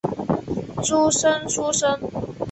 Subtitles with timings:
[0.83, 1.87] 诸生出身。